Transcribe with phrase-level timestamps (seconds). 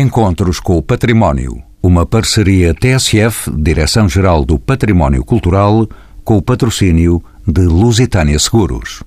[0.00, 1.60] Encontros com o Património.
[1.82, 5.88] Uma parceria TSF, Direção-Geral do Património Cultural,
[6.22, 9.02] com o patrocínio de Lusitânia Seguros.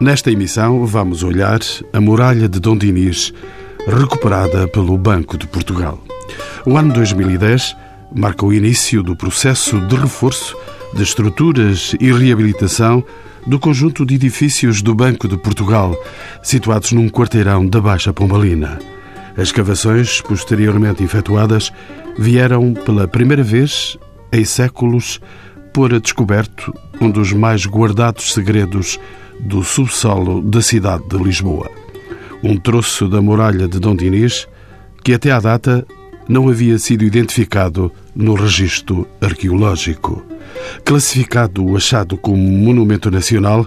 [0.00, 1.60] Nesta emissão, vamos olhar
[1.92, 3.34] a muralha de Dom Dinis,
[3.86, 6.02] recuperada pelo Banco de Portugal.
[6.64, 7.81] O ano 2010
[8.14, 10.56] marca o início do processo de reforço
[10.94, 13.02] de estruturas e reabilitação
[13.46, 15.96] do conjunto de edifícios do Banco de Portugal,
[16.42, 18.78] situados num quarteirão da Baixa Pombalina.
[19.36, 21.72] As escavações posteriormente efetuadas
[22.18, 23.96] vieram pela primeira vez
[24.32, 25.20] em séculos
[25.72, 29.00] pôr a descoberto um dos mais guardados segredos
[29.40, 31.70] do subsolo da cidade de Lisboa.
[32.42, 34.46] Um troço da muralha de Dom Dinis
[35.02, 35.86] que até à data
[36.28, 40.24] não havia sido identificado no registro arqueológico.
[40.84, 43.66] Classificado o achado como monumento nacional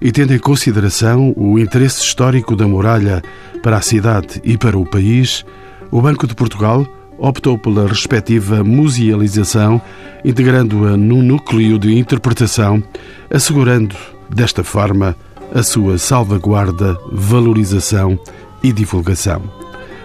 [0.00, 3.22] e tendo em consideração o interesse histórico da muralha
[3.62, 5.44] para a cidade e para o país,
[5.90, 6.86] o Banco de Portugal
[7.18, 9.80] optou pela respectiva musealização,
[10.24, 12.82] integrando-a num núcleo de interpretação,
[13.30, 13.94] assegurando,
[14.30, 15.14] desta forma,
[15.54, 18.18] a sua salvaguarda, valorização
[18.62, 19.42] e divulgação.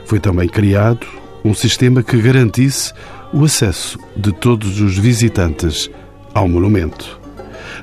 [0.06, 1.08] Foi também criado
[1.46, 2.92] um sistema que garantisse
[3.32, 5.92] o acesso de todos os visitantes
[6.34, 7.22] ao monumento.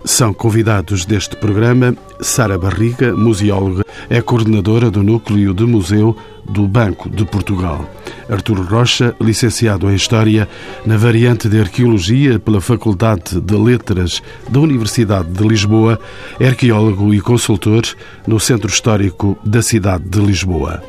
[0.05, 6.16] São convidados deste programa Sara Barriga, museóloga, é coordenadora do Núcleo de Museu
[6.48, 7.88] do Banco de Portugal.
[8.28, 10.48] Arturo Rocha, licenciado em História
[10.86, 15.98] na variante de Arqueologia pela Faculdade de Letras da Universidade de Lisboa,
[16.40, 17.82] é arqueólogo e consultor
[18.26, 20.82] no Centro Histórico da cidade de Lisboa.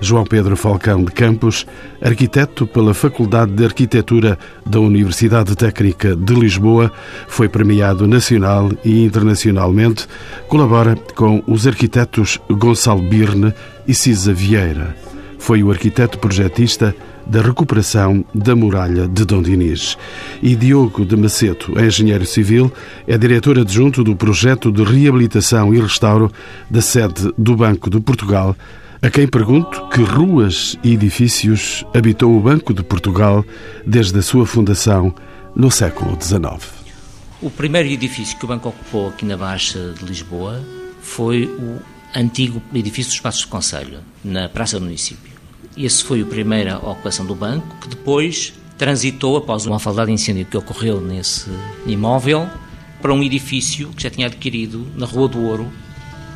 [0.00, 1.66] João Pedro Falcão de Campos,
[2.00, 6.92] arquiteto pela Faculdade de Arquitetura da Universidade Técnica de Lisboa,
[7.26, 10.06] foi premiado nacional e internacionalmente,
[10.48, 13.52] colabora com os arquitetos Gonçalo Birne
[13.88, 14.94] e Cisa Vieira.
[15.38, 16.94] Foi o arquiteto projetista
[17.26, 19.96] da recuperação da muralha de Dom Dinis.
[20.42, 22.72] E Diogo de Maceto, engenheiro civil,
[23.06, 26.32] é diretor adjunto do projeto de reabilitação e restauro
[26.70, 28.56] da sede do Banco de Portugal,
[29.00, 33.44] a quem pergunto que ruas e edifícios habitou o Banco de Portugal
[33.86, 35.14] desde a sua fundação
[35.54, 36.78] no século XIX.
[37.40, 40.60] O primeiro edifício que o banco ocupou aqui na Baixa de Lisboa
[41.00, 41.78] foi o
[42.14, 45.32] antigo edifício dos Passos de Conselho, na Praça do Município.
[45.76, 50.46] Esse foi a primeira ocupação do banco, que depois transitou, após uma falda de incêndio
[50.46, 51.50] que ocorreu nesse
[51.86, 52.48] imóvel,
[53.00, 55.70] para um edifício que já tinha adquirido na Rua do Ouro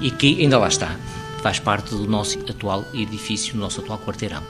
[0.01, 0.97] e que ainda lá está.
[1.43, 4.43] Faz parte do nosso atual edifício, do nosso atual quarteirão.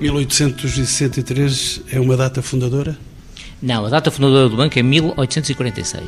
[0.00, 2.98] 1863 é uma data fundadora?
[3.60, 6.04] Não, a data fundadora do banco é 1846.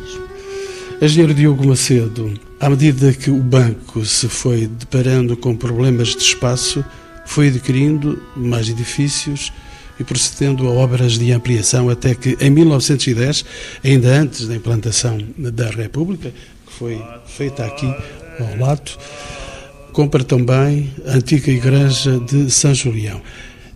[1.02, 6.84] Engenheiro Diogo Macedo, à medida que o banco se foi deparando com problemas de espaço,
[7.26, 9.52] foi adquirindo mais edifícios
[9.98, 13.44] e procedendo a obras de ampliação até que em 1910,
[13.84, 16.32] ainda antes da implantação da República,
[16.66, 17.92] que foi feita aqui
[18.38, 18.92] ao lado,
[19.92, 23.20] compra também a antiga igreja de São Julião.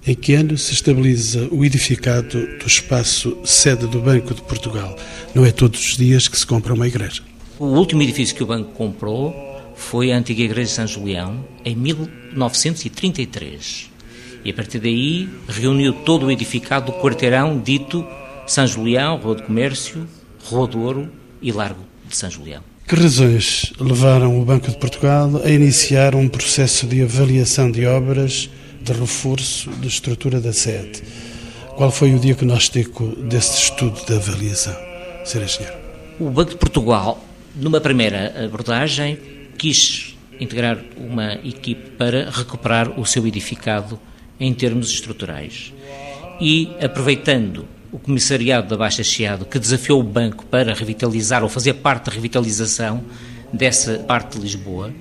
[0.06, 4.97] Em que ano se estabiliza o edificado do espaço sede do Banco de Portugal?
[5.34, 7.22] Não é todos os dias que se compra uma igreja.
[7.59, 9.34] O último edifício que o banco comprou
[9.76, 13.91] foi a antiga igreja de São Julião, em 1933.
[14.44, 18.06] E a partir daí reuniu todo o edificado do quarteirão dito
[18.47, 20.06] São Julião, Rua do Comércio,
[20.44, 21.08] Rua do Ouro
[21.42, 22.62] e Largo de São Julião.
[22.87, 28.48] Que razões levaram o Banco de Portugal a iniciar um processo de avaliação de obras
[28.80, 31.02] de reforço de estrutura da sede?
[31.76, 34.76] Qual foi o diagnóstico desse estudo de avaliação,
[35.24, 35.42] Sr.
[35.42, 35.76] Engenheiro?
[36.18, 37.24] O Banco de Portugal,
[37.54, 39.18] numa primeira abordagem,
[39.56, 43.98] quis integrar uma equipe para recuperar o seu edificado
[44.40, 45.72] em termos estruturais.
[46.40, 51.74] E, aproveitando o comissariado da Baixa Chiado, que desafiou o banco para revitalizar ou fazer
[51.74, 53.04] parte da revitalização
[53.52, 54.92] dessa parte de Lisboa,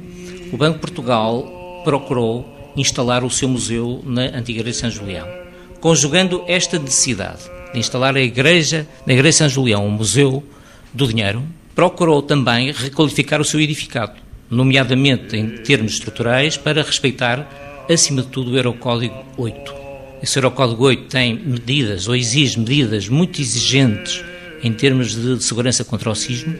[0.51, 5.27] o Banco de Portugal procurou instalar o seu museu na antiga Igreja de São Julião,
[5.79, 7.43] conjugando esta necessidade
[7.73, 10.43] de instalar a igreja, na Igreja de São Julião, um museu
[10.93, 11.43] do dinheiro,
[11.75, 14.13] procurou também requalificar o seu edificado,
[14.49, 19.75] nomeadamente em termos estruturais, para respeitar, acima de tudo, o Eurocódigo 8.
[20.21, 24.23] Esse Eurocódigo 8 tem medidas, ou exige medidas muito exigentes
[24.63, 26.55] em termos de segurança contra o sismo,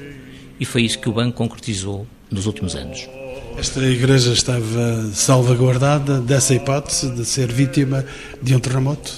[0.60, 3.17] e foi isso que o banco concretizou nos últimos anos.
[3.58, 8.06] Esta igreja estava salvaguardada dessa hipótese de ser vítima
[8.40, 9.12] de um terremoto?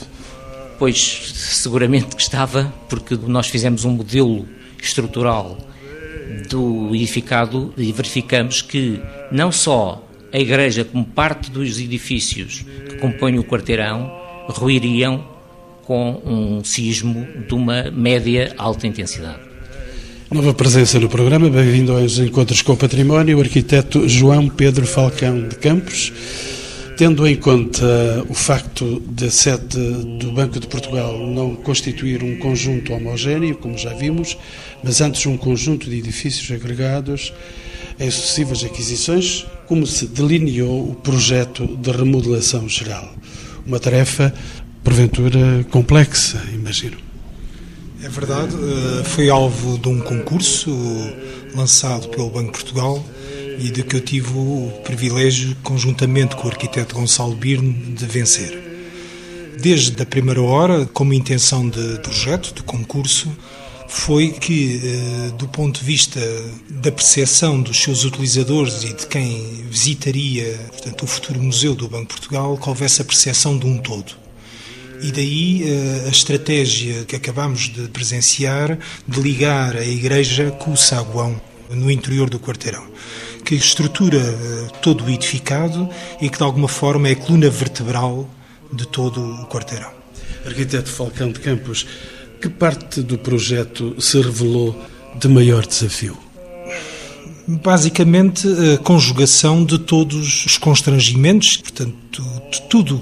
[0.79, 4.47] Pois, seguramente que estava, porque nós fizemos um modelo
[4.81, 5.57] estrutural
[6.49, 13.37] do edificado e verificamos que não só a igreja, como parte dos edifícios que compõem
[13.39, 14.09] o quarteirão,
[14.47, 15.27] ruiriam
[15.83, 19.48] com um sismo de uma média alta intensidade.
[20.31, 25.47] Nova presença no programa, bem-vindo aos Encontros com o Património, o arquiteto João Pedro Falcão
[25.47, 26.13] de Campos.
[26.95, 29.79] Tendo em conta o facto da sede
[30.19, 34.37] do Banco de Portugal não constituir um conjunto homogéneo, como já vimos,
[34.83, 37.33] mas antes um conjunto de edifícios agregados,
[37.99, 43.15] em sucessivas aquisições, como se delineou o projeto de remodelação geral.
[43.65, 44.31] Uma tarefa,
[44.83, 47.08] porventura, complexa, imagino.
[48.01, 50.71] É verdade, eh, foi alvo de um concurso
[51.53, 53.05] lançado pelo Banco de Portugal
[53.59, 58.57] e de que eu tive o privilégio, conjuntamente com o arquiteto Gonçalo Birne, de vencer.
[59.61, 63.29] Desde a primeira hora, como intenção de projeto, de concurso,
[63.89, 66.21] foi que, eh, do ponto de vista
[66.69, 72.03] da percepção dos seus utilizadores e de quem visitaria portanto, o futuro museu do Banco
[72.03, 74.28] de Portugal, que houvesse a percepção de um todo.
[75.01, 80.77] E daí eh, a estratégia que acabamos de presenciar de ligar a igreja com o
[80.77, 82.87] saguão no interior do quarteirão
[83.49, 85.89] que estrutura eh, todo o edificado
[86.21, 88.29] e que de alguma forma é a coluna vertebral
[88.71, 89.91] de todo o quarteirão.
[90.45, 91.87] Arquiteto Falcão de Campos,
[92.39, 94.79] que parte do projeto se revelou
[95.19, 96.15] de maior desafio?
[97.47, 103.01] Basicamente, a conjugação de todos os constrangimentos, portanto, de tudo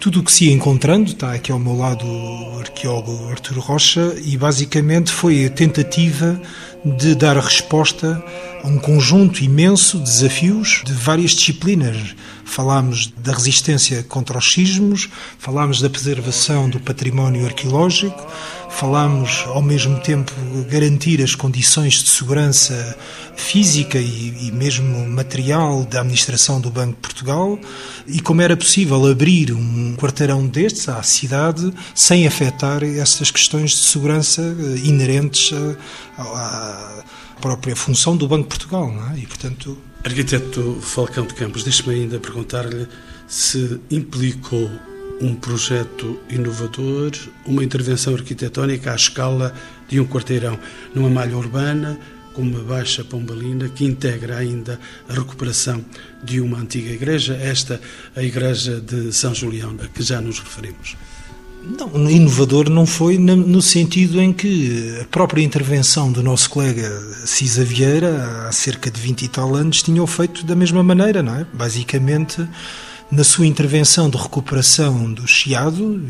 [0.00, 4.14] tudo o que se ia encontrando, está aqui ao meu lado o arqueólogo Arturo Rocha,
[4.24, 6.40] e basicamente foi a tentativa
[6.84, 8.22] de dar resposta
[8.64, 12.14] um conjunto imenso de desafios de várias disciplinas.
[12.44, 15.08] Falámos da resistência contra os sismos,
[15.38, 18.26] falámos da preservação do património arqueológico,
[18.70, 20.32] falámos ao mesmo tempo
[20.70, 22.96] garantir as condições de segurança
[23.36, 27.58] física e, e, mesmo material da administração do Banco de Portugal
[28.06, 33.84] e como era possível abrir um quarteirão destes à cidade sem afetar essas questões de
[33.84, 35.52] segurança eh, inerentes
[36.16, 37.04] à
[37.44, 39.18] própria função do Banco de Portugal, não é?
[39.18, 42.88] E portanto Arquiteto Falcão de Campos, deixe-me ainda perguntar-lhe
[43.28, 44.70] se implicou
[45.20, 47.12] um projeto inovador,
[47.44, 49.54] uma intervenção arquitetónica à escala
[49.86, 50.58] de um quarteirão,
[50.94, 51.98] numa malha urbana,
[52.32, 55.84] com uma baixa pombalina que integra ainda a recuperação
[56.22, 57.78] de uma antiga igreja, esta
[58.16, 60.96] a igreja de São Julião, a que já nos referimos.
[61.66, 66.88] Não, inovador não foi no sentido em que a própria intervenção do nosso colega
[67.24, 71.22] Cisa Vieira, há cerca de 20 e tal anos, tinha o feito da mesma maneira,
[71.22, 71.46] não é?
[71.52, 72.46] Basicamente,
[73.10, 76.00] na sua intervenção de recuperação do Chiado,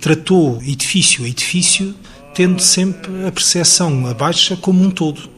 [0.00, 1.94] tratou edifício a edifício,
[2.34, 5.35] tendo sempre a percepção baixa como um todo.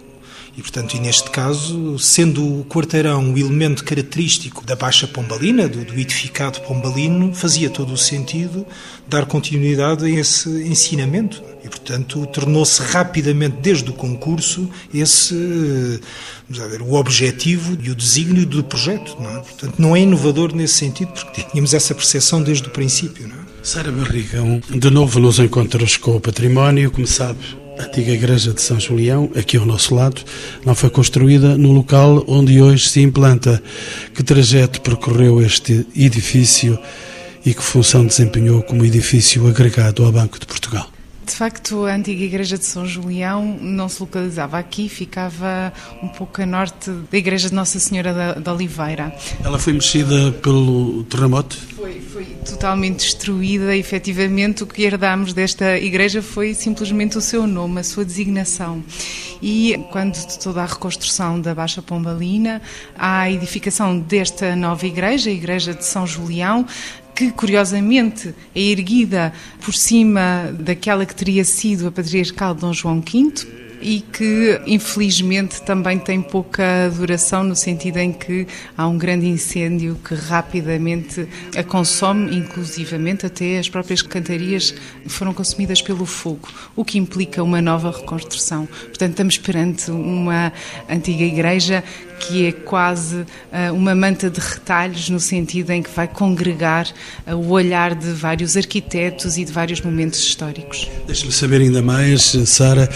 [0.58, 5.84] E, portanto, e neste caso, sendo o quarteirão o elemento característico da Baixa Pombalina, do,
[5.84, 8.66] do edificado pombalino, fazia todo o sentido
[9.06, 11.40] dar continuidade a esse ensinamento.
[11.64, 16.00] E, portanto, tornou-se rapidamente, desde o concurso, esse
[16.50, 19.16] ver, o objetivo e o desígnio do projeto.
[19.20, 19.40] Não é?
[19.40, 23.28] Portanto, não é inovador nesse sentido, porque tínhamos essa percepção desde o princípio.
[23.28, 23.38] Não é?
[23.62, 27.38] Sara Barrigão, de novo nos encontros com o património, como sabe,
[27.78, 30.22] a antiga igreja de São Julião, aqui ao nosso lado,
[30.64, 33.62] não foi construída no local onde hoje se implanta.
[34.14, 36.78] Que trajeto percorreu este edifício
[37.44, 40.97] e que função desempenhou como edifício agregado ao Banco de Portugal?
[41.28, 45.70] De facto, a antiga igreja de São Julião não se localizava aqui, ficava
[46.02, 49.14] um pouco a norte da igreja de Nossa Senhora da, da Oliveira.
[49.44, 51.58] Ela foi mexida pelo terremoto?
[51.76, 53.76] Foi, foi totalmente destruída.
[53.76, 58.82] Efetivamente, o que herdámos desta igreja foi simplesmente o seu nome, a sua designação.
[59.42, 62.62] E quando de toda a reconstrução da Baixa Pombalina,
[62.96, 66.66] a edificação desta nova igreja, a igreja de São Julião,
[67.18, 73.00] que curiosamente é erguida por cima daquela que teria sido a patriarcal de Dom João
[73.00, 79.26] V e que infelizmente também tem pouca duração no sentido em que há um grande
[79.26, 84.74] incêndio que rapidamente a consome, inclusivamente até as próprias cantarias
[85.06, 88.66] foram consumidas pelo fogo, o que implica uma nova reconstrução.
[88.66, 90.52] Portanto, estamos perante uma
[90.88, 91.84] antiga igreja
[92.18, 96.88] que é quase uh, uma manta de retalhos no sentido em que vai congregar
[97.26, 100.88] uh, o olhar de vários arquitetos e de vários momentos históricos.
[101.06, 102.88] Deixe-me saber ainda mais, Sara,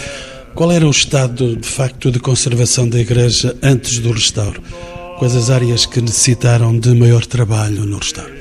[0.55, 4.61] qual era o estado de facto de conservação da igreja antes do restauro?
[5.17, 8.33] Quais as áreas que necessitaram de maior trabalho no restauro?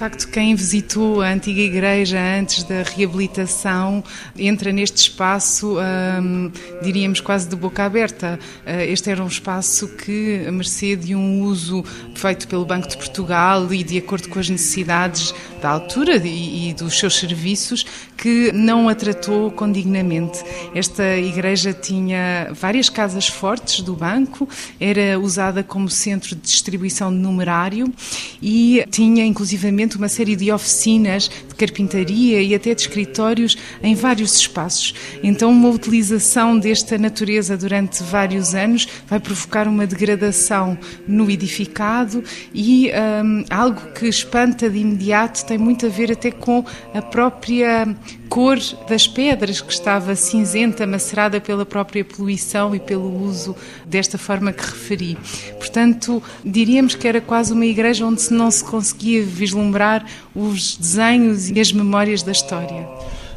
[0.00, 4.02] Facto, quem visitou a antiga igreja antes da reabilitação
[4.34, 6.50] entra neste espaço, hum,
[6.82, 8.40] diríamos quase de boca aberta.
[8.66, 12.96] Uh, este era um espaço que, a mercê de um uso feito pelo Banco de
[12.96, 17.84] Portugal e de acordo com as necessidades da altura e, e dos seus serviços,
[18.16, 20.42] que não a tratou com dignamente.
[20.74, 24.48] Esta igreja tinha várias casas fortes do banco,
[24.80, 27.92] era usada como centro de distribuição de numerário
[28.40, 34.94] e tinha inclusivamente uma série de oficinas carpintaria e até de escritórios em vários espaços.
[35.22, 42.24] Então, uma utilização desta natureza durante vários anos vai provocar uma degradação no edificado
[42.54, 42.90] e
[43.24, 46.64] um, algo que espanta de imediato tem muito a ver até com
[46.94, 47.94] a própria
[48.28, 54.52] cor das pedras, que estava cinzenta, macerada pela própria poluição e pelo uso desta forma
[54.52, 55.18] que referi.
[55.58, 61.60] Portanto, diríamos que era quase uma igreja onde não se conseguia vislumbrar os desenhos e
[61.60, 62.88] as memórias da história.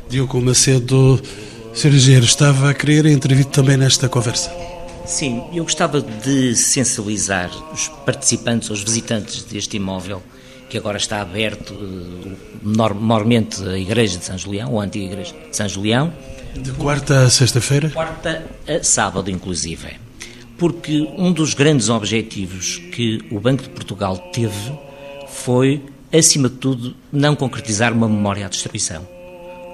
[0.10, 1.22] Diogo Macedo,
[1.74, 1.94] Sr.
[1.94, 4.52] Engenheiro, estava a querer intervir também nesta conversa.
[5.06, 10.22] Sim, eu gostava de sensibilizar os participantes, os visitantes deste imóvel
[10.74, 12.32] que agora está aberto eh,
[12.64, 16.12] normalmente a Igreja de São Julião, ou a antiga Igreja de São Julião.
[16.56, 17.92] De quarta a sexta-feira?
[17.92, 19.88] Quarta a sábado, inclusive.
[20.58, 24.72] Porque um dos grandes objetivos que o Banco de Portugal teve
[25.28, 25.80] foi,
[26.18, 29.08] acima de tudo, não concretizar uma memória à destruição.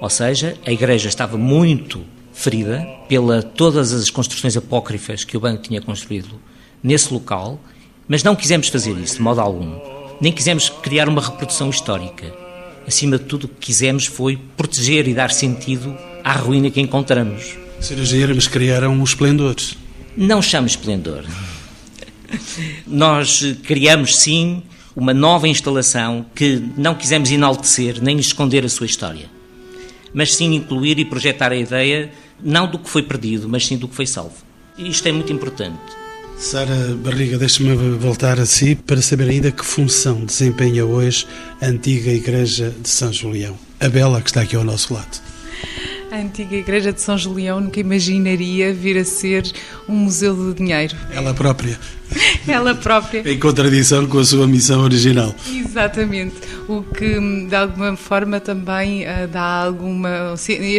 [0.01, 2.01] Ou seja, a Igreja estava muito
[2.34, 6.39] ferida pela todas as construções apócrifas que o banco tinha construído
[6.81, 7.60] nesse local,
[8.08, 12.34] mas não quisemos fazer isso de modo algum nem quisemos criar uma reprodução histórica.
[12.86, 17.55] Acima de tudo, o que quisemos foi proteger e dar sentido à ruína que encontramos.
[17.79, 19.55] Engenheiro, mas criaram um esplendor.
[20.17, 21.24] Não chamo esplendor.
[22.86, 24.62] Nós criamos, sim,
[24.99, 29.29] uma nova instalação que não quisemos enaltecer nem esconder a sua história,
[30.13, 32.11] mas sim incluir e projetar a ideia
[32.43, 34.35] não do que foi perdido, mas sim do que foi salvo.
[34.77, 35.79] E isto é muito importante.
[36.37, 41.27] Sara Barriga, deixe-me voltar a si para saber ainda que função desempenha hoje
[41.61, 45.19] a antiga Igreja de São Julião, a bela que está aqui ao nosso lado.
[46.11, 49.51] A antiga Igreja de São Julião nunca imaginaria vir a ser
[49.87, 50.95] um museu do dinheiro.
[51.13, 51.77] Ela própria.
[52.47, 53.21] Ela própria.
[53.29, 55.33] em contradição com a sua missão original.
[55.51, 56.35] Exatamente.
[56.67, 60.35] O que, de alguma forma, também uh, dá alguma.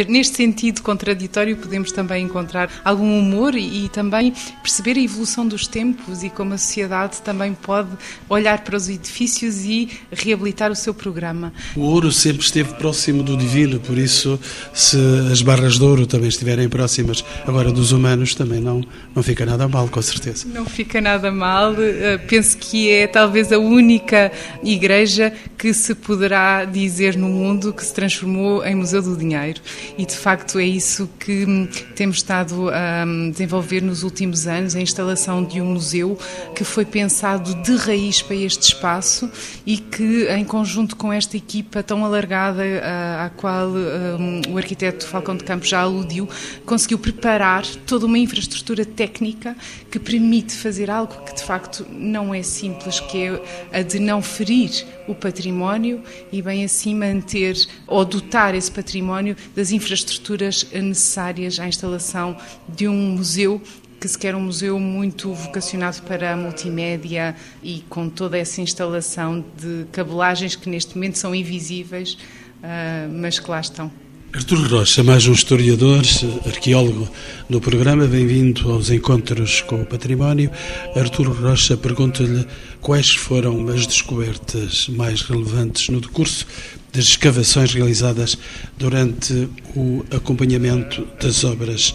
[0.07, 5.67] Neste sentido contraditório, podemos também encontrar algum humor e, e, também perceber a evolução dos
[5.67, 7.89] tempos e como a sociedade também pode
[8.29, 11.51] olhar para os edifícios e reabilitar o seu programa.
[11.75, 14.39] O ouro sempre esteve próximo do divino, por isso,
[14.73, 14.97] se
[15.29, 18.81] as barras de ouro também estiverem próximas agora dos humanos, também não,
[19.13, 20.47] não fica nada mal, com certeza.
[20.47, 21.75] Não fica nada nada mal.
[21.77, 24.31] Eh, penso que é talvez a única
[24.63, 29.61] igreja que se poderá dizer no mundo que se transformou em Museu do Dinheiro.
[29.95, 34.75] E de facto é isso que hum, temos estado a hum, desenvolver nos últimos anos
[34.75, 36.17] a instalação de um museu
[36.55, 39.29] que foi pensado de raiz para este espaço
[39.65, 42.81] e que, em conjunto com esta equipa tão alargada eh,
[43.19, 46.27] à qual um, o arquiteto Falcão de Campos já aludiu,
[46.65, 49.55] conseguiu preparar toda uma infraestrutura técnica
[49.91, 53.99] que permite fazer algo algo que de facto não é simples, que é a de
[53.99, 56.01] não ferir o património
[56.31, 62.37] e bem assim manter ou dotar esse património das infraestruturas necessárias à instalação
[62.67, 63.61] de um museu
[63.99, 69.45] que se quer um museu muito vocacionado para a multimédia e com toda essa instalação
[69.55, 72.17] de cabelagens que neste momento são invisíveis,
[72.63, 73.91] ah, mas que lá estão.
[74.33, 76.01] Artur Rocha, mais um historiador,
[76.45, 77.05] arqueólogo
[77.49, 80.49] no programa, bem-vindo aos Encontros com o Património.
[80.95, 82.47] Artur Rocha pergunta-lhe
[82.79, 86.47] quais foram as descobertas mais relevantes no decurso
[86.93, 88.37] das escavações realizadas
[88.77, 91.93] durante o acompanhamento das obras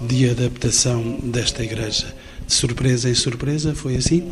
[0.00, 2.12] de adaptação desta igreja.
[2.44, 4.28] De surpresa em surpresa, foi assim?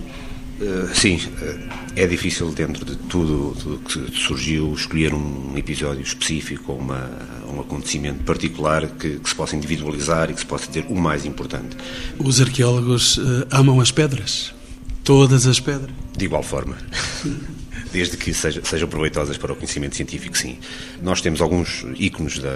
[0.64, 6.72] Uh, sim, uh, é difícil dentro de tudo, tudo que surgiu escolher um episódio específico
[6.72, 7.10] ou uma,
[7.52, 11.26] um acontecimento particular que, que, se possa individualizar e que se possa dizer o mais
[11.26, 11.76] importante.
[12.18, 14.54] Os arqueólogos uh, amam as pedras?
[15.04, 15.90] Todas as pedras?
[16.16, 16.78] De igual forma.
[17.94, 20.58] desde que seja, sejam proveitosas para o conhecimento científico, sim.
[21.00, 22.50] Nós temos alguns ícones da,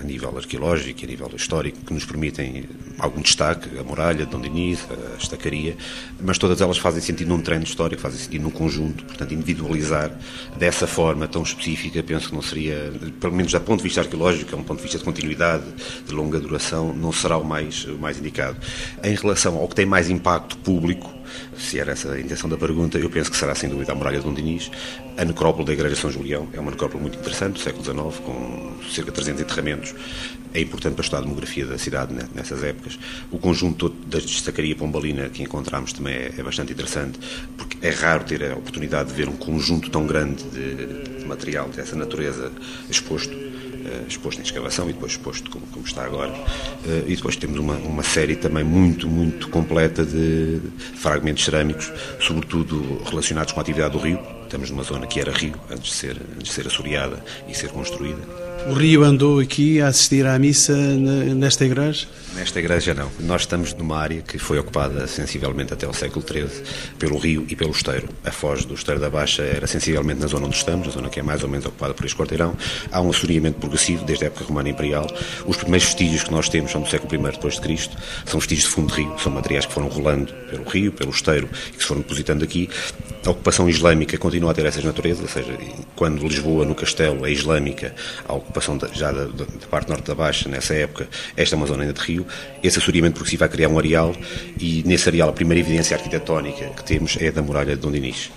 [0.00, 2.64] a nível arqueológico e a nível histórico que nos permitem
[2.96, 5.76] algum destaque, a muralha de Dom Denis, a estacaria,
[6.20, 10.16] mas todas elas fazem sentido num treino histórico, fazem sentido num conjunto, portanto, individualizar
[10.56, 14.54] dessa forma tão específica, penso que não seria, pelo menos do ponto de vista arqueológico,
[14.54, 15.64] é um ponto de vista de continuidade,
[16.06, 18.58] de longa duração, não será o mais, o mais indicado.
[19.02, 21.15] Em relação ao que tem mais impacto público,
[21.56, 24.18] se era essa a intenção da pergunta, eu penso que será sem dúvida a Muralha
[24.18, 24.70] de Dom Dinis.
[25.16, 28.76] A necrópole da Igreja São Julião é uma necrópole muito interessante, do século XIX, com
[28.90, 29.94] cerca de 300 enterramentos.
[30.52, 32.98] É importante para estudar a demografia da cidade nessas épocas.
[33.30, 37.18] O conjunto da destacaria pombalina que encontramos também é, é bastante interessante,
[37.56, 41.96] porque é raro ter a oportunidade de ver um conjunto tão grande de, material dessa
[41.96, 42.52] natureza
[42.88, 43.45] exposto
[44.08, 46.32] exposto em escavação e depois exposto como, como está agora.
[46.86, 50.60] Eh, e depois temos uma, uma série também muito, muito completa de
[50.94, 54.18] fragmentos cerâmicos, sobretudo relacionados com a atividade do rio.
[54.46, 57.68] Estamos numa zona que era rio antes de ser, antes de ser assoreada e ser
[57.70, 58.22] construída.
[58.70, 62.06] O rio andou aqui a assistir à missa nesta igreja?
[62.34, 63.10] Nesta igreja não.
[63.20, 66.64] Nós estamos numa área que foi ocupada sensivelmente até o século XIII
[66.98, 68.08] pelo rio e pelo esteiro.
[68.24, 71.20] A foz do esteiro da Baixa era sensivelmente na zona onde estamos, a zona que
[71.20, 72.56] é mais ou menos ocupada por este quarteirão.
[72.90, 75.06] Há um assoreamento progressivo desde a época romana imperial.
[75.46, 77.96] Os primeiros vestígios que nós temos são do século I depois de Cristo.
[78.24, 81.48] São vestígios de fundo de rio, são materiais que foram rolando pelo rio, pelo esteiro
[81.68, 82.68] e que se foram depositando aqui.
[83.24, 85.58] A ocupação islâmica continua a ter essas naturezas, ou seja,
[85.94, 87.94] quando Lisboa, no castelo, é islâmica,
[88.28, 91.82] a ocupação já da, da, parte norte da Baixa, nessa época, esta é uma zona
[91.82, 92.26] ainda de rio,
[92.62, 94.14] esse assoreamento progressivo vai criar um areal
[94.60, 98.30] e nesse areal a primeira evidência arquitetónica que temos é da muralha de Dom Dinis.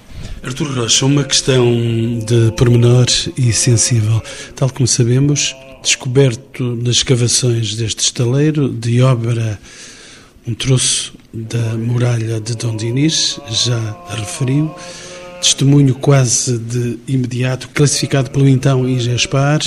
[0.44, 1.66] Artur Rocha, uma questão
[2.26, 4.22] de pormenor e sensível.
[4.56, 9.60] Tal como sabemos, descoberto nas escavações deste estaleiro, de obra,
[10.48, 13.80] um troço da muralha de Dom Dinis, já
[14.10, 14.74] referiu,
[15.42, 19.60] testemunho quase de imediato, classificado pelo então IGESPAR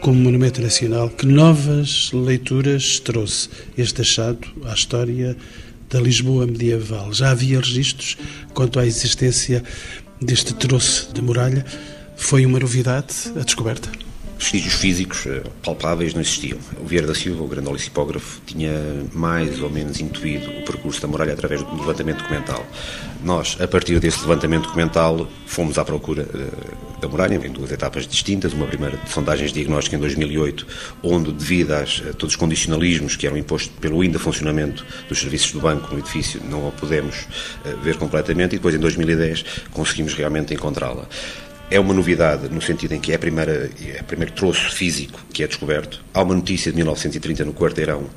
[0.00, 1.08] como Monumento Nacional.
[1.10, 5.36] Que novas leituras trouxe este achado à história
[5.88, 7.12] da Lisboa medieval?
[7.12, 8.16] Já havia registros
[8.52, 9.62] quanto à existência
[10.20, 11.64] deste troço de muralha?
[12.16, 13.90] Foi uma novidade a descoberta?
[14.42, 16.58] Vestígios físicos eh, palpáveis não existiam.
[16.80, 18.72] O Vieira da Silva, o grande olicipógrafo, tinha
[19.12, 22.66] mais ou menos intuído o percurso da muralha através do levantamento documental.
[23.22, 28.06] Nós, a partir desse levantamento documental, fomos à procura uh, da muralha em duas etapas
[28.06, 28.52] distintas.
[28.52, 30.66] Uma primeira de sondagens diagnósticas em 2008,
[31.02, 35.60] onde, devido a todos os condicionalismos que eram impostos pelo ainda funcionamento dos serviços do
[35.60, 37.26] banco no edifício, não a pudemos
[37.64, 38.56] uh, ver completamente.
[38.56, 41.06] E depois, em 2010, conseguimos realmente encontrá-la.
[41.72, 45.18] É uma novidade no sentido em que é, a primeira, é o primeiro troço físico
[45.32, 46.04] que é descoberto.
[46.12, 48.10] Há uma notícia de 1930 no quarteirão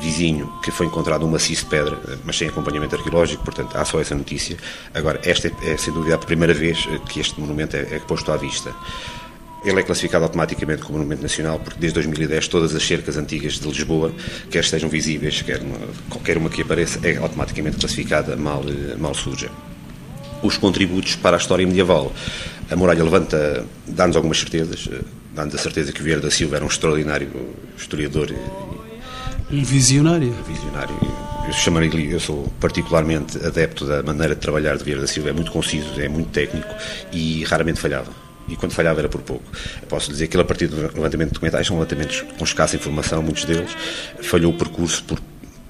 [0.00, 4.00] vizinho que foi encontrado um maciço de pedra, mas sem acompanhamento arqueológico, portanto há só
[4.00, 4.56] essa notícia.
[4.94, 8.32] Agora, esta é, é sem dúvida a primeira vez que este monumento é, é posto
[8.32, 8.74] à vista.
[9.62, 13.68] Ele é classificado automaticamente como Monumento Nacional porque desde 2010 todas as cercas antigas de
[13.68, 14.10] Lisboa,
[14.50, 15.78] quer estejam visíveis, quer uma,
[16.08, 18.62] qualquer uma que apareça, é automaticamente classificada mal,
[18.96, 19.50] mal suja.
[20.42, 22.10] Os contributos para a história medieval
[22.70, 25.00] a muralha levanta, dá-nos algumas certezas, eh,
[25.34, 27.30] dá-nos a certeza que o Vieira da Silva era um extraordinário
[27.76, 28.32] historiador.
[29.50, 30.32] Um visionário.
[30.46, 30.96] Visionário.
[31.46, 35.32] Eu, chamaria, eu sou particularmente adepto da maneira de trabalhar de Vieira da Silva, é
[35.32, 36.74] muito conciso, é muito técnico
[37.12, 39.44] e raramente falhava e quando falhava era por pouco.
[39.88, 43.22] posso dizer que ele, a partir do levantamento de documentais, são levantamentos com escassa informação,
[43.22, 43.76] muitos deles,
[44.22, 45.20] falhou o percurso por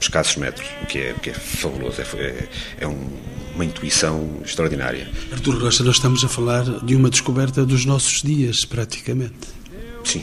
[0.01, 2.49] escassos metros, o que é, o que é fabuloso, é, é,
[2.81, 3.09] é um,
[3.57, 5.09] uma intuição extraordinária.
[5.33, 9.49] Artur Rocha, nós estamos a falar de uma descoberta dos nossos dias, praticamente.
[10.05, 10.23] Sim.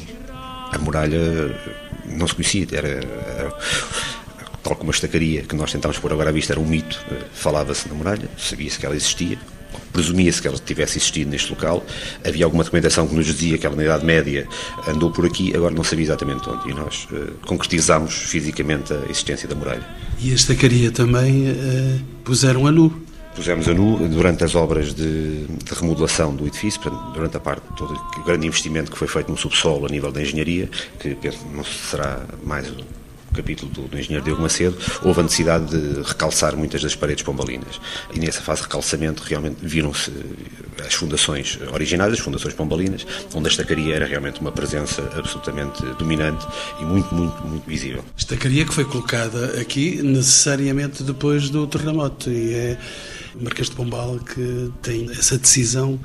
[0.72, 1.20] A muralha
[2.06, 3.58] não se conhecia, era, era
[4.62, 7.90] tal como a estacaria que nós tentámos pôr agora à vista era um mito, falava-se
[7.90, 9.38] na muralha, sabia-se que ela existia,
[9.92, 11.84] presumia-se que ela tivesse existido neste local.
[12.26, 14.48] Havia alguma documentação que nos dizia que ela na Idade Média
[14.88, 16.70] andou por aqui, agora não sabia exatamente onde.
[16.70, 19.88] E nós uh, concretizámos fisicamente a existência da muralha.
[20.22, 23.04] E a estacaria também uh, puseram a nu.
[23.36, 27.64] Pusemos a nu durante as obras de, de remodelação do edifício, portanto, durante a parte
[27.76, 30.70] todo o grande investimento que foi feito no subsolo a nível da engenharia,
[31.00, 32.72] que penso não será mais
[33.34, 37.82] capítulo do, do engenheiro Diogo Macedo, houve a necessidade de recalçar muitas das paredes pombalinas.
[38.14, 40.12] E nessa fase de recalçamento realmente viram-se
[40.86, 46.46] as fundações originais, as fundações pombalinas, onde a estacaria era realmente uma presença absolutamente dominante
[46.80, 48.04] e muito, muito, muito visível.
[48.16, 52.78] Estacaria que foi colocada aqui necessariamente depois do terremoto e é
[53.40, 56.00] Marquês de Pombal que tem essa decisão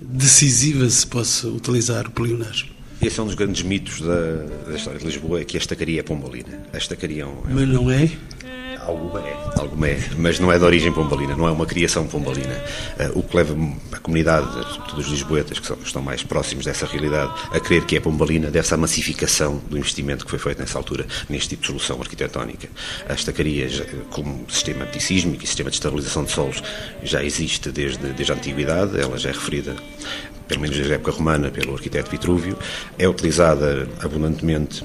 [0.00, 2.70] decisiva, se posso utilizar o pleonasmo.
[3.00, 6.00] Esse é um dos grandes mitos da, da história de Lisboa, é que a estacaria
[6.00, 6.62] é pombalina.
[6.72, 8.10] A estacaria é um, Mas não é?
[8.86, 12.62] Alguma é, alguma é, mas não é de origem pombalina, não é uma criação pombalina.
[12.98, 13.56] Uh, o que leva
[13.92, 18.00] a comunidade, sobretudo os lisboetas, que, estão mais próximos dessa realidade, a crer que é
[18.00, 22.00] pombalina, deve-se à massificação do investimento que foi feito nessa altura, neste tipo de solução
[22.00, 22.68] arquitetónica.
[23.08, 23.68] A estacaria,
[24.10, 26.62] como sistema antissísmico e sistema de estabilização de solos,
[27.02, 29.74] já existe desde, desde a antiguidade, ela já é referida
[30.46, 32.58] pelo menos desde a época romana, pelo arquiteto Vitrúvio,
[32.98, 34.84] é utilizada abundantemente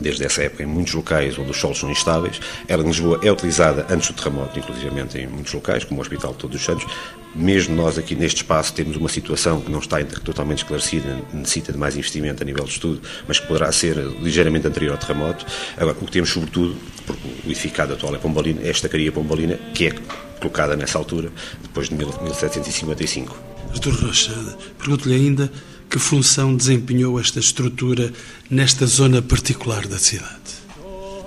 [0.00, 2.40] desde essa época em muitos locais onde os solos são instáveis.
[2.68, 6.32] Ela em Lisboa é utilizada antes do terremoto, inclusivamente em muitos locais, como o Hospital
[6.32, 6.86] de Todos os Santos.
[7.34, 11.78] Mesmo nós aqui neste espaço temos uma situação que não está totalmente esclarecida, necessita de
[11.78, 15.44] mais investimento a nível de estudo, mas que poderá ser ligeiramente anterior ao terremoto.
[15.76, 19.56] Agora, o que temos sobretudo, porque o edificado atual é Pombalina, é a estacaria Pombalina,
[19.74, 19.94] que é
[20.38, 23.36] colocada nessa altura, depois de 1755.
[23.72, 24.32] Artur Rocha,
[24.78, 25.50] pergunto-lhe ainda
[25.94, 28.12] que função desempenhou esta estrutura
[28.50, 30.42] nesta zona particular da cidade?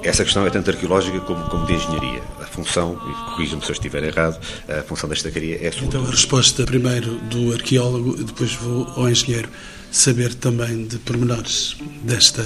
[0.04, 2.22] Essa questão é tanto arqueológica como, como de engenharia.
[2.42, 5.88] A função, e corrijam-me se eu estiver errado, a função da estacaria é sobretudo...
[5.88, 9.48] Então a resposta primeiro do arqueólogo, depois vou ao engenheiro
[9.90, 12.44] saber também de pormenores desta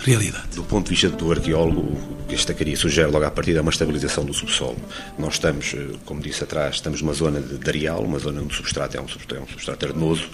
[0.00, 0.56] realidade.
[0.56, 1.96] Do ponto de vista do arqueólogo,
[2.28, 4.76] a estacaria sugere logo à partida uma estabilização do subsolo.
[5.16, 8.56] Nós estamos, eh, como disse atrás, estamos numa zona de areal, uma zona onde o
[8.56, 10.28] substrato é um substrato, é um substrato arenoso,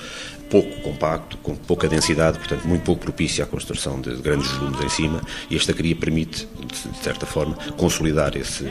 [0.51, 4.89] pouco compacto, com pouca densidade, portanto muito pouco propício à construção de grandes volumes em
[4.89, 8.65] cima, e a estacaria permite, de certa forma, consolidar esse,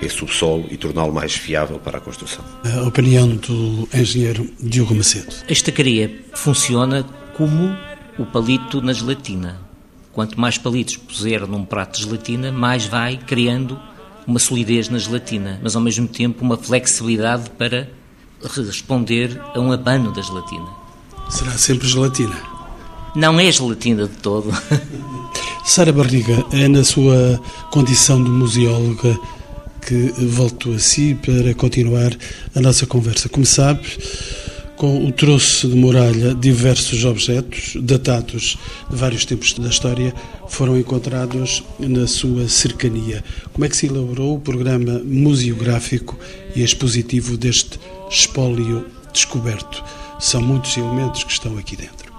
[0.00, 2.44] esse subsolo e torná-lo mais fiável para a construção.
[2.64, 5.34] A opinião do engenheiro Diogo Macedo.
[5.48, 7.76] A estacaria funciona como
[8.18, 9.70] o palito na gelatina
[10.12, 13.78] Quanto mais palitos puser num prato de gelatina, mais vai criando
[14.26, 17.88] uma solidez na gelatina, mas ao mesmo tempo uma flexibilidade para
[18.42, 20.79] responder a um abano da gelatina.
[21.30, 22.36] Será sempre gelatina?
[23.14, 24.50] Não é gelatina de todo.
[25.64, 27.40] Sara Barriga, é na sua
[27.70, 29.18] condição de museóloga
[29.86, 32.10] que volto a si para continuar
[32.54, 33.28] a nossa conversa.
[33.28, 33.80] Como sabe,
[34.76, 38.58] com o troço de muralha, diversos objetos datados
[38.90, 40.12] de vários tempos da história
[40.48, 43.22] foram encontrados na sua cercania.
[43.52, 46.18] Como é que se elaborou o programa museográfico
[46.56, 47.78] e expositivo deste
[48.10, 49.84] espólio descoberto?
[50.20, 52.09] São muitos elementos que estão aqui dentro.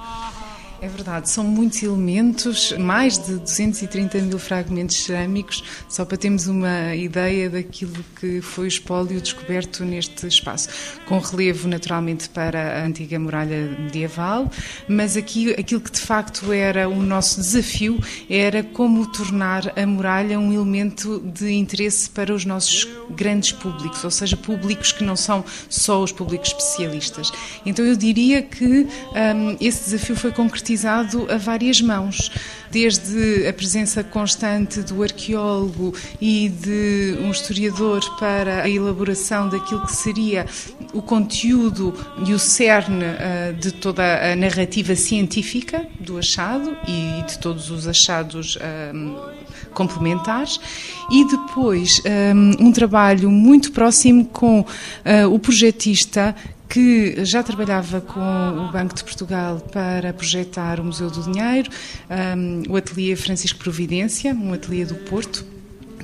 [0.81, 6.95] É verdade, são muitos elementos, mais de 230 mil fragmentos cerâmicos, só para termos uma
[6.95, 10.69] ideia daquilo que foi o espólio descoberto neste espaço,
[11.05, 14.49] com relevo naturalmente para a antiga muralha medieval,
[14.87, 20.39] mas aqui aquilo que de facto era o nosso desafio era como tornar a muralha
[20.39, 25.45] um elemento de interesse para os nossos grandes públicos, ou seja, públicos que não são
[25.69, 27.31] só os públicos especialistas.
[27.67, 32.31] Então eu diria que um, esse desafio foi concretizado concretizado a várias mãos,
[32.69, 39.95] desde a presença constante do arqueólogo e de um historiador para a elaboração daquilo que
[39.95, 40.45] seria
[40.93, 41.93] o conteúdo
[42.25, 47.87] e o cerne uh, de toda a narrativa científica do achado e de todos os
[47.87, 48.57] achados
[48.93, 49.17] um,
[49.73, 50.59] complementares.
[51.11, 54.65] E depois um, um, trabalho muito próximo com
[55.29, 56.35] o projetista
[56.71, 61.69] que já trabalhava com o Banco de Portugal para projetar o Museu do Dinheiro,
[62.09, 65.45] um, o ateliê Francisco Providência, um ateliê do Porto,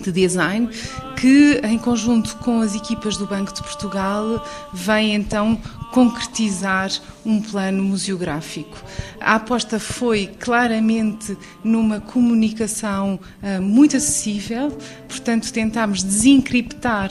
[0.03, 0.69] de design,
[1.15, 5.59] que em conjunto com as equipas do Banco de Portugal vem então
[5.91, 6.91] concretizar
[7.25, 8.77] um plano museográfico.
[9.19, 14.77] A aposta foi claramente numa comunicação uh, muito acessível,
[15.07, 17.09] portanto tentámos desencriptar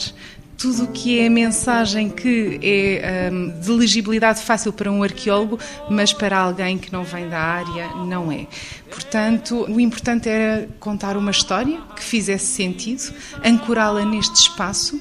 [0.56, 5.58] tudo o que é mensagem que é um, de legibilidade fácil para um arqueólogo,
[5.90, 8.46] mas para alguém que não vem da área, não é.
[8.90, 13.12] Portanto, o importante era contar uma história que fizesse sentido,
[13.44, 15.00] ancorá-la neste espaço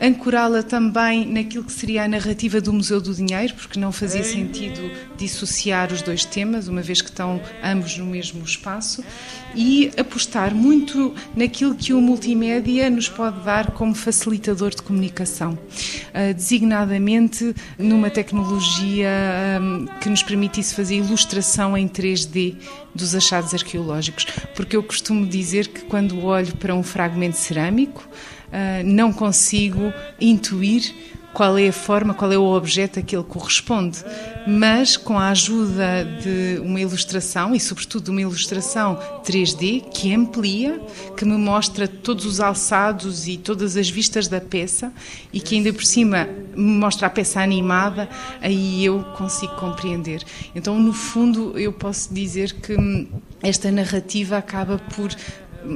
[0.00, 4.90] ancorá-la também naquilo que seria a narrativa do Museu do Dinheiro, porque não fazia sentido
[5.16, 9.04] dissociar os dois temas, uma vez que estão ambos no mesmo espaço,
[9.54, 16.34] e apostar muito naquilo que o multimédia nos pode dar como facilitador de comunicação, uh,
[16.34, 19.10] designadamente numa tecnologia
[19.60, 22.56] um, que nos permitisse fazer ilustração em 3D
[22.94, 28.08] dos achados arqueológicos, porque eu costumo dizer que quando olho para um fragmento cerâmico,
[28.84, 30.94] não consigo intuir
[31.32, 34.04] qual é a forma, qual é o objeto a que ele corresponde.
[34.46, 40.80] Mas com a ajuda de uma ilustração, e sobretudo de uma ilustração 3D, que amplia,
[41.16, 44.92] que me mostra todos os alçados e todas as vistas da peça,
[45.32, 48.08] e que ainda por cima me mostra a peça animada,
[48.40, 50.24] aí eu consigo compreender.
[50.54, 52.74] Então, no fundo, eu posso dizer que
[53.42, 55.14] esta narrativa acaba por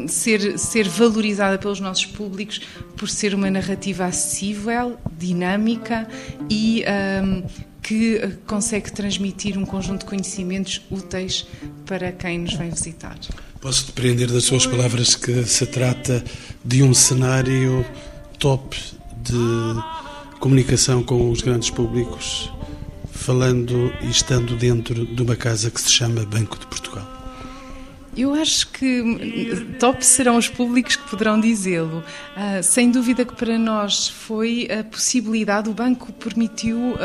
[0.08, 2.60] ser, ser valorizada pelos nossos públicos
[2.96, 6.08] por ser uma narrativa acessível, dinâmica
[6.50, 6.84] e
[7.22, 7.42] um,
[7.82, 11.46] que consegue transmitir um conjunto de conhecimentos úteis
[11.84, 13.16] para quem nos vem visitar.
[13.60, 16.24] Posso depreender das suas palavras que se trata
[16.64, 17.84] de um cenário
[18.38, 18.76] top
[19.22, 22.50] de comunicação com os grandes públicos,
[23.10, 27.13] falando e estando dentro de uma casa que se chama Banco de Portugal.
[28.16, 31.98] Eu acho que top serão os públicos que poderão dizê-lo.
[31.98, 36.96] Uh, sem dúvida que para nós foi a possibilidade, o banco permitiu, uh,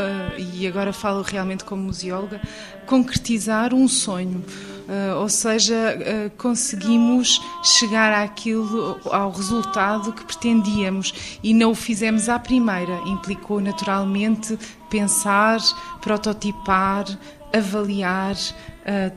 [0.53, 2.39] e agora falo realmente como museóloga,
[2.85, 4.43] concretizar um sonho.
[4.87, 5.97] Uh, ou seja,
[6.37, 12.99] conseguimos chegar àquilo, ao resultado que pretendíamos e não o fizemos à primeira.
[13.05, 14.57] Implicou naturalmente
[14.89, 15.59] pensar,
[16.01, 17.05] prototipar,
[17.53, 18.35] avaliar,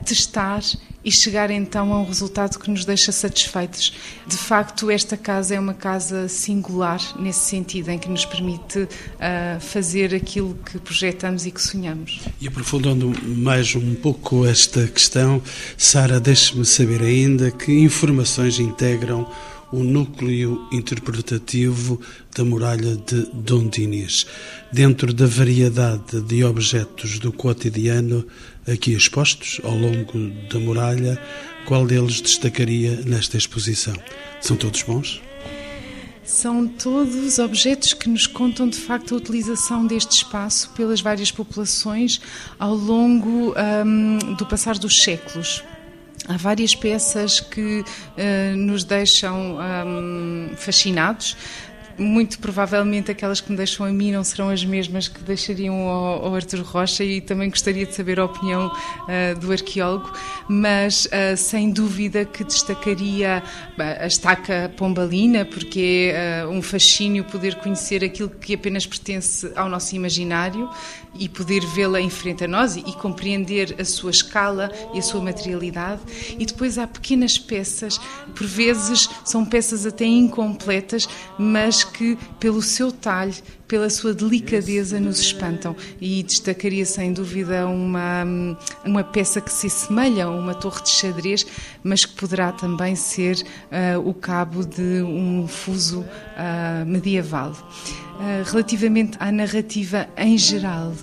[0.05, 0.61] testar
[1.03, 3.93] e chegar então a um resultado que nos deixa satisfeitos.
[4.25, 9.59] De facto, esta casa é uma casa singular nesse sentido, em que nos permite uh,
[9.59, 12.21] fazer aquilo que projetamos e que sonhamos.
[12.39, 15.41] E aprofundando mais um pouco esta questão,
[15.77, 19.27] Sara, deixe-me saber ainda que informações integram
[19.73, 21.99] o núcleo interpretativo
[22.37, 24.27] da muralha de Dom Dinis.
[24.71, 28.23] Dentro da variedade de objetos do cotidiano
[28.67, 31.19] aqui expostos ao longo da muralha,
[31.65, 33.95] qual deles destacaria nesta exposição?
[34.39, 35.19] São todos bons?
[36.23, 42.21] São todos objetos que nos contam de facto a utilização deste espaço pelas várias populações
[42.59, 43.55] ao longo
[43.85, 45.63] um, do passar dos séculos.
[46.27, 51.35] Há várias peças que uh, nos deixam um, fascinados.
[51.95, 56.25] Muito provavelmente aquelas que me deixam a mim não serão as mesmas que deixariam ao,
[56.25, 60.11] ao Arthur Rocha e também gostaria de saber a opinião uh, do arqueólogo,
[60.47, 63.43] mas uh, sem dúvida que destacaria
[63.77, 69.95] a estaca pombalina, porque é um fascínio poder conhecer aquilo que apenas pertence ao nosso
[69.95, 70.67] imaginário
[71.15, 75.01] e poder vê-la em frente a nós e, e, compreender a sua escala e a
[75.01, 76.01] sua materialidade.
[76.37, 77.99] E depois há pequenas peças,
[78.35, 83.35] por vezes são peças até incompletas, mas que pelo seu talhe,
[83.67, 85.75] pela sua delicadeza nos espantam.
[85.99, 88.23] E destacaria sem dúvida uma,
[88.85, 91.45] uma peça que se assemelha a uma torre de xadrez,
[91.83, 97.51] mas que poderá também ser uh, o cabo de um fuso uh, medieval.
[98.13, 100.93] Uh, relativamente à narrativa em geral,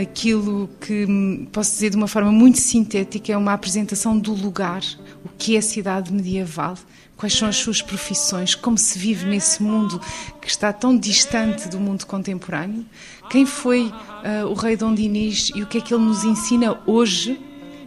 [0.00, 4.82] aquilo que posso dizer de uma forma muito sintética é uma apresentação do lugar,
[5.24, 6.76] o que é a cidade medieval,
[7.18, 10.00] quais são as suas profissões, como se vive nesse mundo
[10.40, 12.86] que está tão distante do mundo contemporâneo,
[13.28, 16.80] quem foi uh, o rei Dom Dinis e o que é que ele nos ensina
[16.86, 17.38] hoje?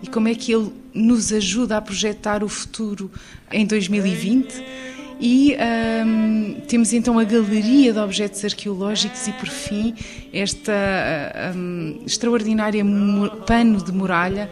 [0.03, 3.09] E como é que ele nos ajuda a projetar o futuro
[3.51, 4.63] em 2020.
[5.23, 5.55] E
[6.05, 9.93] um, temos então a galeria de objetos arqueológicos e, por fim,
[10.33, 10.73] esta
[11.55, 12.83] um, extraordinária
[13.45, 14.49] pano de muralha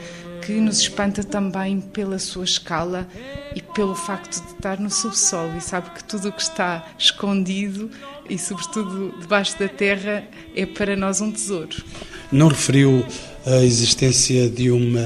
[0.50, 3.08] que nos espanta também pela sua escala
[3.56, 7.92] e pelo facto de estar no subsolo e sabe que tudo o que está escondido
[8.28, 11.84] e sobretudo debaixo da terra é para nós um tesouro.
[12.32, 13.06] Não referiu
[13.46, 15.06] a existência de uma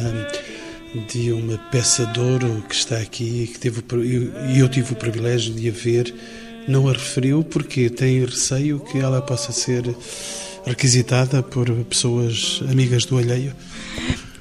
[1.10, 3.84] de uma peça de ouro que está aqui que teve
[4.48, 6.16] e eu tive o privilégio de a ver.
[6.70, 9.84] Não a referiu porque tem receio que ela possa ser
[10.66, 13.54] requisitada por pessoas amigas do alheio.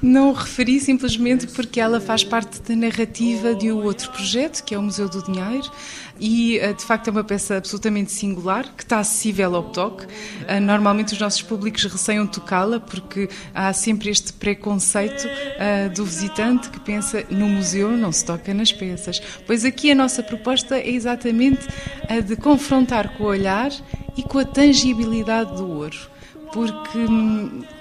[0.03, 4.77] Não referi simplesmente porque ela faz parte da narrativa de um outro projeto, que é
[4.77, 5.71] o Museu do Dinheiro,
[6.19, 10.05] e eh, de facto é uma peça absolutamente singular, que está acessível ao toque.
[10.45, 15.25] Eh, normalmente os nossos públicos receiam tocá-la porque há sempre este preconceito
[15.57, 19.21] eh, do visitante que pensa no museu não se toca nas peças.
[19.47, 21.65] Pois aqui a nossa proposta é exatamente
[22.09, 23.71] a de confrontar com o olhar
[24.17, 26.12] e com a tangibilidade do ouro
[26.53, 26.99] porque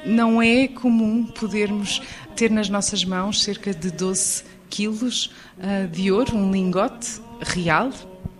[0.05, 2.01] não é comum podermos
[2.35, 7.91] ter nas nossas mãos cerca de 12 quilos uh, de ouro, um lingote real,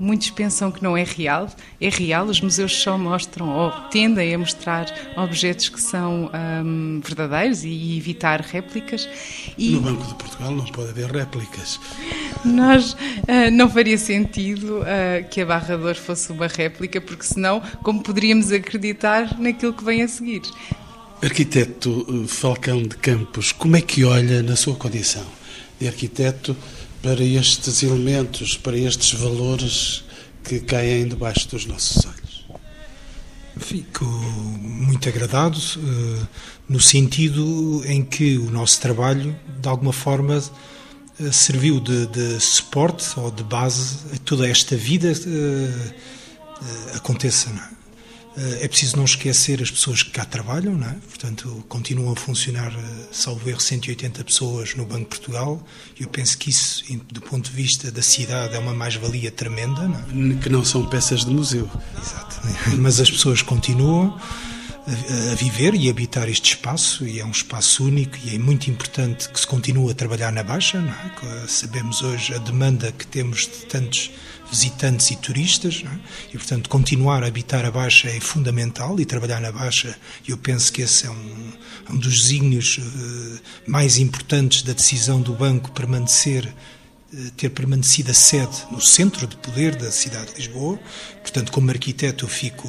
[0.03, 1.49] Muitos pensam que não é real.
[1.81, 6.29] É real, os museus só mostram ou tendem a mostrar objetos que são
[6.65, 9.09] hum, verdadeiros e evitar réplicas.
[9.57, 11.79] E no Banco de Portugal não pode haver réplicas.
[12.45, 17.63] Nós uh, não faria sentido uh, que a Barra Dor fosse uma réplica, porque senão,
[17.85, 20.43] como poderíamos acreditar naquilo que vem a seguir?
[21.23, 25.25] Arquiteto Falcão de Campos, como é que olha na sua condição
[25.79, 26.57] de arquiteto
[27.03, 30.05] para estes elementos, para estes valores
[30.45, 32.47] que caem debaixo dos nossos olhos?
[33.59, 36.29] Fico muito agradado uh,
[36.69, 43.19] no sentido em que o nosso trabalho, de alguma forma, uh, serviu de, de, suporte
[43.19, 47.51] ou de base a toda esta vida uh, aconteça.
[47.51, 47.82] Não é?
[48.37, 50.97] Eh, é preciso não esquecer as pessoas que cá trabalham, não é?
[51.09, 55.63] portanto, continuam a funcionar, eh, salvo erro, 180 pessoas no Banco de Portugal.
[56.01, 59.83] Eu penso que isso, do ponto de vista da cidade, é uma mais-valia tremenda.
[60.13, 60.41] Não é?
[60.41, 61.71] Que não são peças de museu.
[62.01, 62.41] Exato.
[62.79, 64.19] Mas as pessoas continuam.
[64.85, 68.69] a, a, viver e habitar este espaço e é um espaço único e é muito
[68.69, 70.79] importante que se continue a trabalhar na Baixa.
[70.79, 71.47] É?
[71.47, 74.11] Sabemos hoje a demanda que temos de tantos
[74.53, 75.99] visitantes e turistas, é?
[76.29, 79.97] e portanto continuar a habitar a Baixa é fundamental e trabalhar na Baixa,
[80.29, 81.53] eu penso que esse é um,
[81.91, 86.53] um dos desígnios uh, mais importantes da decisão do banco permanecer
[87.15, 90.79] eh, ter permanecido a sede no centro de poder da cidade de Lisboa.
[91.21, 92.69] Portanto, como arquiteto, eu fico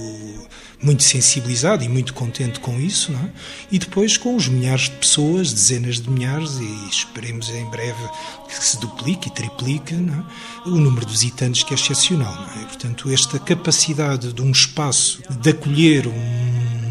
[0.84, 3.12] muito sensibilizado e muito contente com isso.
[3.12, 3.30] É?
[3.72, 8.04] E depois com os milhares de pessoas, dezenas de milhares, e esperemos em breve
[8.48, 10.70] que se duplique e triplique é?
[10.70, 12.34] o número de visitantes, que é excepcional.
[12.62, 12.66] É?
[12.66, 16.83] portanto, esta capacidade de um espaço de acolher um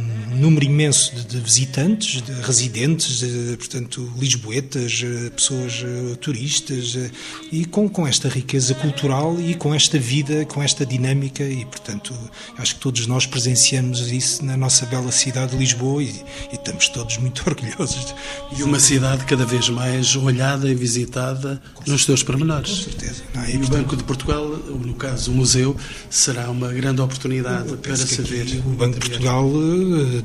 [0.43, 7.11] número imenso de, de visitantes, de residentes, de, portanto, lisboetas, eh, pessoas eh, turistas, eh,
[7.53, 12.13] e com, com esta riqueza cultural e com esta vida, com esta dinâmica, e, portanto,
[12.59, 16.09] acho que todos nós presenciamos isso na nossa bela cidade de Lisboa e,
[16.51, 18.13] e estamos todos muito orgulhosos.
[18.59, 22.71] E uma cidade cada vez mais olhada e visitada com nos seus pormenores.
[22.71, 23.23] Com certeza.
[23.33, 25.77] Não, e, e portanto, o Banco de Portugal, no caso o museu,
[26.11, 28.61] será uma grande oportunidade para saber.
[28.67, 29.49] O Banco de Portugal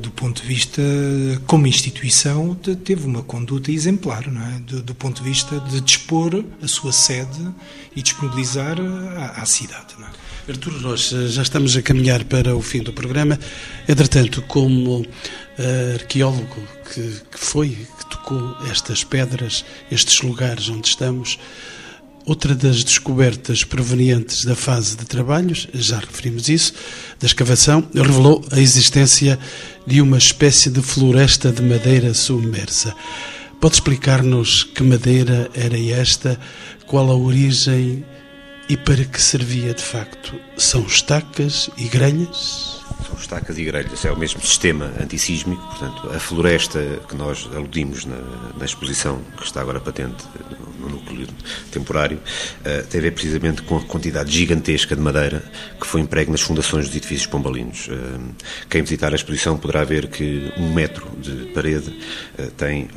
[0.07, 0.81] do ponto de vista,
[1.45, 4.59] como instituição, teve uma conduta exemplar, não é?
[4.59, 7.53] do, do ponto de vista de dispor a sua sede
[7.93, 8.77] e disponibilizar
[9.35, 9.95] à, cidade.
[9.99, 10.11] Não é?
[10.49, 13.37] Arturo Rocha, já estamos a caminhar para o fim do programa.
[13.85, 15.05] Entretanto, como uh,
[15.95, 21.37] arqueólogo que, que foi, que tocou estas pedras, estes lugares onde estamos,
[22.27, 26.73] Outra das descobertas provenientes da fase de trabalhos, já referimos isso,
[27.17, 29.39] da escavação, revelou a existência
[29.87, 32.93] de uma espécie de floresta de madeira submersa.
[33.61, 36.37] Pode explicar-nos que madeira era esta,
[36.85, 38.05] qual a origem
[38.67, 40.35] e para que servia de facto?
[40.57, 42.76] São estacas e grelhas?
[43.17, 48.05] São estacas e grelhas, é o mesmo sistema antissísmico, portanto, a floresta que nós aludimos
[48.05, 48.15] na,
[48.55, 50.23] na exposição, que está agora patente
[50.79, 51.27] no, núcleo
[51.71, 55.43] temporário, uh, a ver precisamente com a quantidade gigantesca de madeira
[55.81, 57.87] que foi emprego nas fundações dos edifícios pombalinos.
[57.87, 58.35] Uh,
[58.69, 61.89] quem visitar a exposição poderá ver que um metro de parede
[62.37, 62.87] uh, tem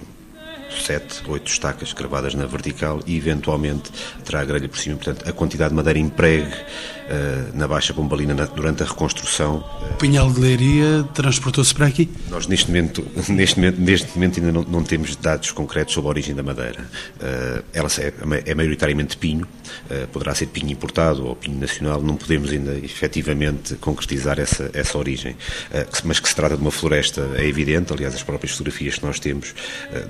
[0.70, 3.90] sete, oito estacas cravadas na vertical e eventualmente
[4.24, 4.96] terá a grelha por cima.
[4.96, 6.54] Portanto, a quantidade de madeira empregue
[7.54, 9.64] na Baixa Pombalina na, durante a reconstrução.
[9.90, 12.08] O Pinhal de Leiria transportou-se para aqui?
[12.28, 16.10] Nós neste momento, neste momento, neste momento ainda não, não temos dados concretos sobre a
[16.10, 16.80] origem da madeira.
[17.16, 19.46] Uh, ela é, é maioritariamente pinho,
[20.12, 25.36] poderá ser pinho importado ou pinho nacional, não podemos ainda efetivamente concretizar essa, essa origem.
[26.04, 29.18] mas que se trata de uma floresta é evidente, aliás as próprias fotografias que nós
[29.18, 29.54] temos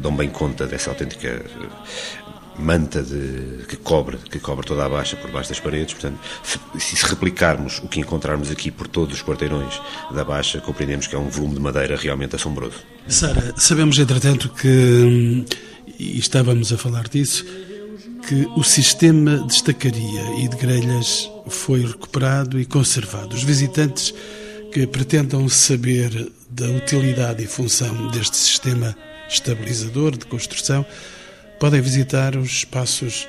[0.00, 5.16] dão bem conta dessa autêntica eh, manta de, que, cobre, que cobre toda a baixa
[5.16, 5.94] por baixo das paredes.
[5.94, 9.80] Portanto, se, se replicarmos o que encontrarmos aqui por todos os quarteirões
[10.12, 12.76] da baixa, compreendemos que é um volume de madeira realmente assombroso.
[13.08, 15.44] Sara, sabemos entretanto que,
[15.98, 17.44] e estávamos a falar disso,
[18.28, 23.34] que o sistema de estacaria e de grelhas foi recuperado e conservado.
[23.34, 24.14] Os visitantes
[24.72, 28.96] que pretendam saber da utilidade e função deste sistema
[29.28, 30.84] estabilizador de construção,
[31.60, 33.28] podem visitar os espaços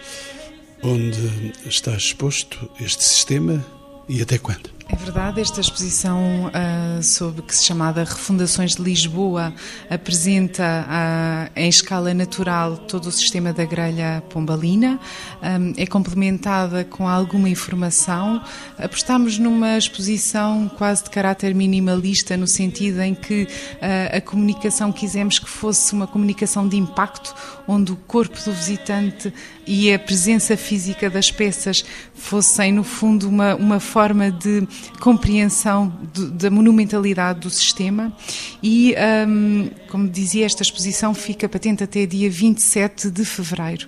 [0.81, 3.63] onde está exposto este sistema
[4.07, 4.80] e até quando?
[4.91, 9.53] É verdade, esta exposição uh, sobre que se chamada Refundações de Lisboa
[9.89, 14.99] apresenta uh, em escala natural todo o sistema da grelha pombalina,
[15.41, 18.43] um, é complementada com alguma informação.
[18.77, 25.39] Apostamos numa exposição quase de caráter minimalista, no sentido em que uh, a comunicação quisemos
[25.39, 27.33] que fosse uma comunicação de impacto,
[27.65, 29.33] onde o corpo do visitante
[29.65, 34.67] e a presença física das peças fossem, no fundo, uma, uma forma de
[34.99, 38.11] compreensão de, da monumentalidade do sistema.
[38.61, 38.95] E,
[39.27, 43.85] um, como dizia, esta exposição fica patente até dia 27 de fevereiro.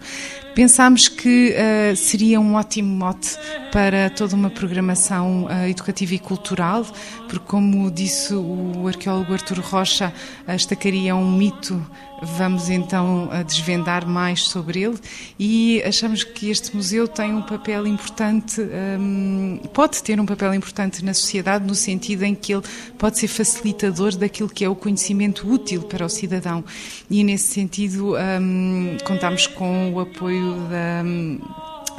[0.54, 3.38] Pensámos que uh, seria um ótimo mote
[3.72, 6.86] para toda uma programação uh, educativa e cultural,
[7.30, 10.14] porque, como disse o arqueólogo Artur Rocha,
[10.46, 11.82] a estacaria é um mito
[12.26, 14.98] Vamos então desvendar mais sobre ele
[15.38, 21.04] e achamos que este museu tem um papel importante, um, pode ter um papel importante
[21.04, 22.64] na sociedade, no sentido em que ele
[22.98, 26.64] pode ser facilitador daquilo que é o conhecimento útil para o cidadão.
[27.08, 31.04] E nesse sentido, um, contamos com o apoio da.
[31.06, 31.40] Um,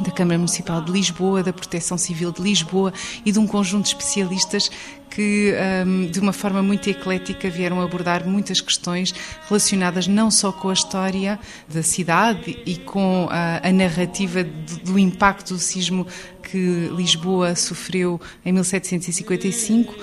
[0.01, 2.93] da Câmara Municipal de Lisboa, da Proteção Civil de Lisboa
[3.25, 4.69] e de um conjunto de especialistas
[5.09, 5.55] que,
[5.87, 9.15] um, de uma forma muito eclética, vieram abordar muitas questões
[9.47, 11.39] relacionadas não só com a história
[11.73, 14.43] da cidade e com a, narrativa
[14.83, 16.05] do impacto do sismo
[16.43, 19.95] que Lisboa sofreu em 1755,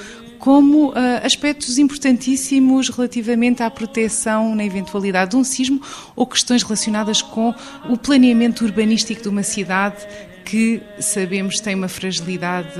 [0.41, 5.79] como uh, aspectos importantíssimos relativamente à proteção na eventualidade de um sismo
[6.15, 7.53] ou questões relacionadas com
[7.87, 10.03] o planeamento urbanístico de uma cidade
[10.43, 12.71] que sabemos tem uma fragilidade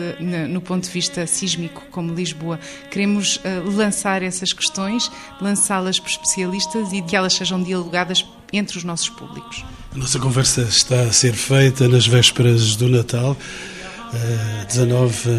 [0.49, 2.59] no ponto de vista sísmico, como Lisboa.
[2.89, 8.84] Queremos uh, lançar essas questões, lançá-las para especialistas e que elas sejam dialogadas entre os
[8.84, 9.64] nossos públicos.
[9.93, 15.30] A nossa conversa está a ser feita nas vésperas do Natal, uh, 19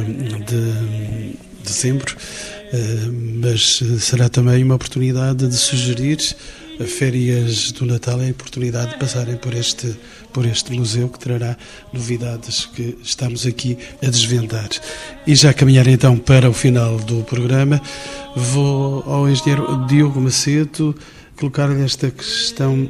[0.44, 6.18] de dezembro, uh, mas será também uma oportunidade de sugerir
[6.86, 9.94] férias do Natal é a oportunidade de passarem por este,
[10.32, 11.56] por este museu que trará
[11.92, 14.68] novidades que estamos aqui a desvendar.
[15.26, 17.80] E já caminhar então para o final do programa,
[18.34, 20.94] vou ao engenheiro Diogo Macedo
[21.36, 22.88] colocar-lhe esta questão.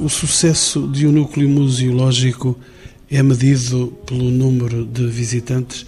[0.00, 2.58] O sucesso de um núcleo museológico
[3.10, 5.86] é medido pelo número de visitantes.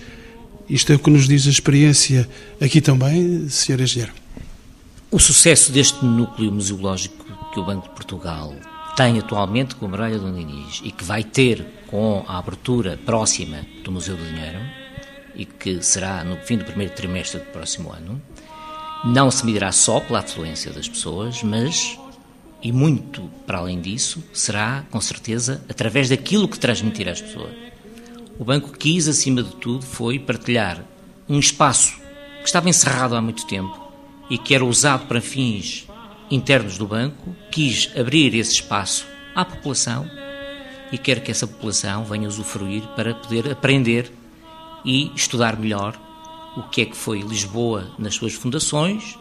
[0.68, 2.28] Isto é o que nos diz a experiência
[2.60, 3.80] aqui também, Sr.
[3.80, 4.12] Engenheiro.
[5.10, 8.52] O sucesso deste núcleo museológico que o Banco de Portugal
[8.96, 13.64] tem atualmente com a Muralha do Inês e que vai ter com a abertura próxima
[13.84, 14.58] do Museu do Dinheiro
[15.36, 18.20] e que será no fim do primeiro trimestre do próximo ano,
[19.04, 21.96] não se medirá só pela afluência das pessoas, mas,
[22.60, 27.65] e muito para além disso, será, com certeza, através daquilo que transmitirá às pessoas.
[28.38, 30.84] O Banco quis, acima de tudo, foi partilhar
[31.26, 31.96] um espaço
[32.40, 33.80] que estava encerrado há muito tempo
[34.28, 35.86] e que era usado para fins
[36.30, 40.08] internos do banco, quis abrir esse espaço à população
[40.92, 44.12] e quer que essa população venha usufruir para poder aprender
[44.84, 45.98] e estudar melhor
[46.56, 49.18] o que é que foi Lisboa nas suas fundações,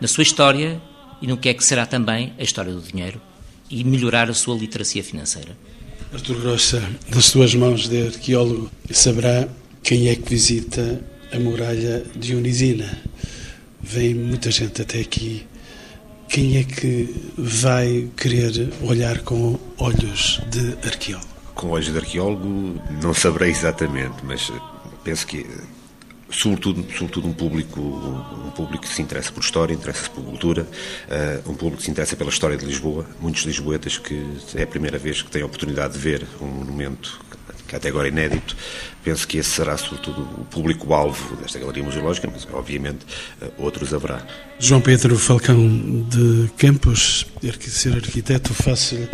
[0.00, 0.80] na sua história
[1.20, 3.20] e no que é que será também a história do dinheiro
[3.68, 5.56] e melhorar a sua literacia financeira.
[6.12, 9.48] Artur Grossa, das suas mãos de arqueólogo, saberá
[9.82, 11.00] quem é que visita
[11.32, 13.02] a muralha dionisina.
[13.80, 15.46] Vem muita gente até aqui.
[16.28, 21.28] Quem é que vai querer olhar com olhos de arqueólogo?
[21.54, 24.52] Com olhos de arqueólogo, não saberei exatamente, mas
[25.02, 25.46] penso que
[26.32, 31.50] sobretudo, sobretudo um público um público que se interessa por história, interessa-se por cultura, uh,
[31.50, 34.24] um público que se interessa pela história de Lisboa, muitos lisboetas que
[34.54, 37.20] é a primeira vez que têm a oportunidade de ver um monumento
[37.72, 38.54] que até agora é inédito.
[39.02, 43.06] Penso que esse será, sobretudo, o público-alvo desta Galeria Museológica, mas, obviamente,
[43.40, 44.26] eh, outros haverá.
[44.58, 47.26] João Pedro Falcão de Campos,
[47.60, 49.08] ser arquiteto, faço-lhe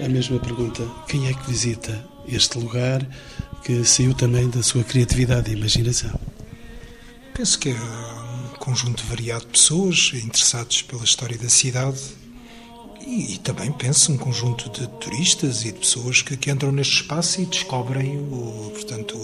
[0.00, 0.82] a mesma pergunta.
[1.08, 3.04] Quem é que visita este lugar
[3.64, 6.27] que saiu também da sua criatividade e imaginação?
[7.38, 12.00] Penso que é um conjunto variado de pessoas interessados pela história da cidade
[13.06, 16.94] e, e, também penso um conjunto de turistas e de pessoas que, que entram neste
[16.94, 19.16] espaço e descobrem o, portanto,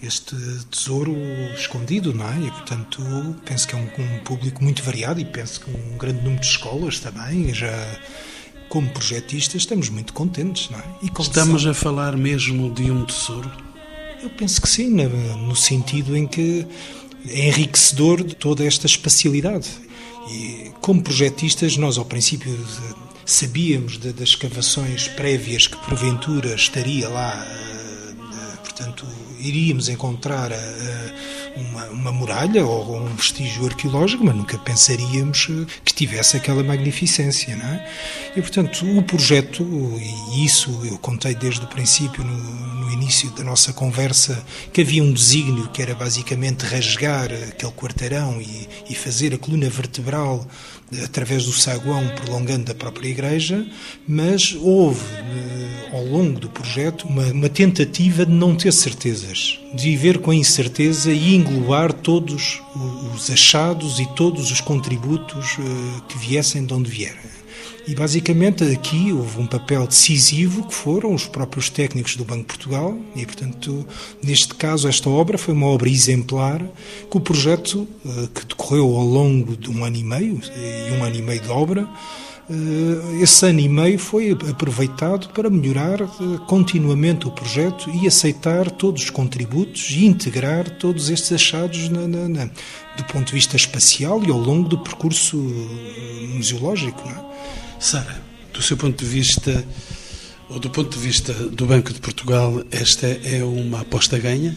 [0.00, 0.36] este
[0.70, 1.16] tesouro
[1.56, 2.46] escondido, não é?
[2.46, 3.02] E, portanto,
[3.44, 6.46] penso que é um, um, público muito variado e penso que um grande número de
[6.46, 7.52] escolas também.
[7.52, 8.00] Já,
[8.68, 10.84] como projetistas, estamos muito contentes, não é?
[11.18, 13.50] estamos a falar mesmo de um tesouro?
[14.22, 16.66] Eu penso que sim, no sentido em que
[17.28, 19.68] é enriquecedor de toda esta espacialidade.
[20.30, 22.56] E como projetistas, nós ao princípio
[23.24, 29.06] sabíamos de, das escavações prévias que porventura estaria lá, eh, portanto,
[29.40, 31.14] iríamos encontrar eh,
[31.56, 35.48] uma, uma, muralha ou um vestígio arqueológico, mas nunca pensaríamos
[35.84, 37.88] que tivesse aquela magnificência, não é?
[38.36, 39.64] E, portanto, o projeto,
[40.32, 45.02] e isso eu contei desde o princípio, no, no início da nossa conversa, que havia
[45.02, 50.46] um desígnio que era basicamente rasgar aquele quarteirão e, e fazer a coluna vertebral
[51.02, 53.66] através do saguão prolongando a própria igreja,
[54.06, 55.55] mas houve eh,
[55.92, 60.34] ao longo do projeto uma, uma, tentativa de não ter certezas, de viver com a
[60.34, 62.60] incerteza e englobar todos
[63.14, 67.36] os achados e todos os contributos eh, que viessem de onde vierem.
[67.88, 72.46] E basicamente aqui houve um papel decisivo que foram os próprios técnicos do Banco de
[72.46, 73.86] Portugal e, portanto,
[74.20, 76.60] neste caso, esta obra foi uma obra exemplar
[77.08, 80.40] que o projeto, eh, que decorreu ao longo de um ano e meio,
[80.88, 82.35] e um ano e meio de obra, eh,
[83.20, 86.06] esse ano e meio foi aproveitado para melhorar eh,
[86.46, 92.28] continuamente o projeto e aceitar todos os contributos e integrar todos estes achados na, na,
[92.28, 92.44] na,
[92.96, 95.36] do ponto de vista espacial e ao longo do percurso
[96.34, 97.02] museológico.
[97.08, 97.24] Não é?
[97.80, 98.22] Sara,
[98.52, 99.64] do seu ponto de vista,
[100.48, 104.56] ou do ponto de vista do Banco de Portugal, esta é uma aposta ganha?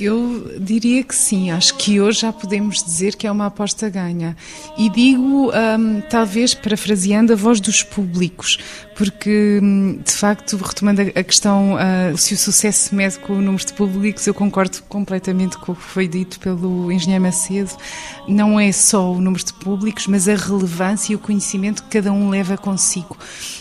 [0.00, 4.36] Eu diria que sim, acho que hoje já podemos dizer que é uma aposta ganha.
[4.78, 8.58] E digo, um, talvez parafraseando a voz dos públicos,
[8.98, 13.40] porque, hum, de facto, retomando a questão uh, se o sucesso se mede com o
[13.40, 17.70] número de públicos, eu concordo completamente com o que foi dito pelo engenheiro Macedo.
[18.26, 22.12] Não é só o número de públicos, mas a relevância e o conhecimento que cada
[22.12, 23.16] um leva consigo.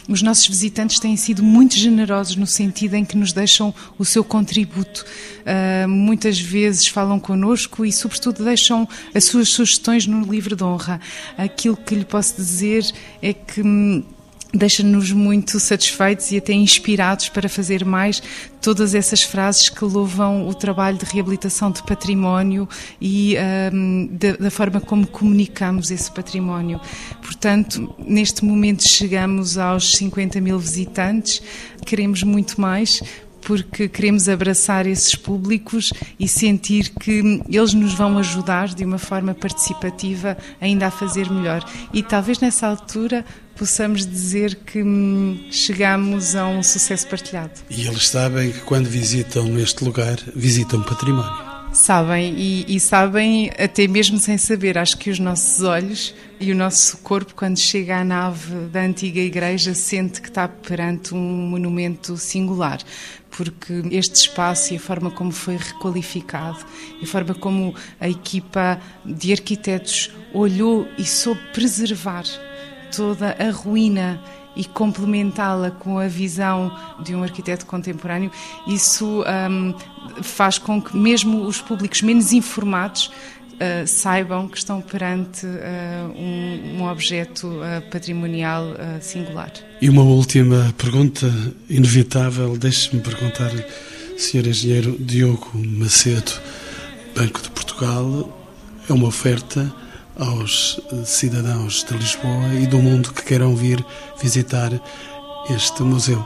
[0.09, 4.23] Os nossos visitantes têm sido muito generosos no sentido em que nos deixam o seu
[4.23, 5.05] contributo.
[5.45, 10.99] Uh, muitas vezes falam connosco e, sobretudo, deixam as suas sugestões no livro de honra.
[11.38, 12.83] Aquilo que lhe posso dizer
[13.21, 14.03] é que hum,
[14.53, 18.21] deixa-nos muito satisfeitos e até inspirados para fazer mais
[18.61, 22.67] todas essas frases que louvam o trabalho de reabilitação de património
[22.99, 23.35] e
[23.73, 26.79] um, da, da, forma como comunicamos esse património.
[27.21, 31.41] Portanto, neste momento chegamos aos 50 mil visitantes,
[31.85, 33.01] queremos muito mais,
[33.41, 39.33] porque queremos abraçar esses públicos e sentir que eles nos vão ajudar de uma forma
[39.33, 41.63] participativa ainda a fazer melhor.
[41.93, 43.23] E talvez nessa altura
[43.58, 47.51] possamos dizer que hum, chegamos a um sucesso partilhado.
[47.70, 51.47] E eles sabem que quando visitam este lugar, visitam património.
[51.74, 54.78] Sabem, e, e, sabem até mesmo sem saber.
[54.78, 59.20] Acho que os nossos olhos e o nosso corpo, quando chega à nave da antiga
[59.20, 62.80] igreja, sente que está perante um monumento singular,
[63.30, 66.60] porque este espaço e a forma como foi requalificado,
[67.01, 72.24] e a forma como a equipa de arquitetos olhou e soube preservar
[72.95, 74.21] toda a ruína
[74.57, 78.31] e complementá-la com a visão de um arquiteto contemporâneo,
[78.65, 79.73] isso um,
[80.23, 83.11] faz com que mesmo os públicos menos informados
[83.57, 85.49] Uh, saibam que estão perante uh,
[86.15, 89.51] um, um, objeto uh, patrimonial singular.
[89.81, 91.25] E uma última pergunta
[91.67, 93.49] inevitável, deixe-me perguntar,
[94.15, 94.49] Sr.
[94.49, 96.33] Engenheiro Diogo Macedo,
[97.15, 98.47] Banco de Portugal,
[98.88, 99.73] é uma oferta
[100.20, 103.84] aos cidadãos de Lisboa e do mundo que queiram vir
[104.22, 104.72] visitar
[105.49, 106.26] este museu.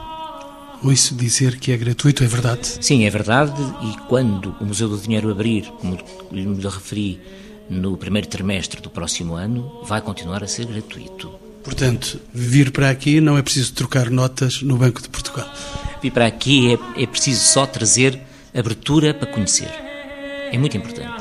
[0.83, 2.77] Ouço dizer que é gratuito, é verdade?
[2.81, 3.61] Sim, é verdade.
[3.83, 5.97] E quando o Museu do Dinheiro abrir, como
[6.31, 7.21] lhe referi,
[7.69, 11.31] no primeiro trimestre do próximo ano, vai continuar a ser gratuito.
[11.63, 15.47] Portanto, vir para aqui não é preciso trocar notas no Banco de Portugal.
[16.01, 18.19] Vir para aqui é, é preciso só trazer
[18.53, 19.69] abertura para conhecer.
[20.51, 21.20] É muito importante.